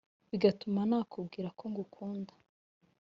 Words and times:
bigatuma 0.29 0.81
nakubwira 0.89 1.49
ko 1.57 1.63
nkukunda 1.71 2.33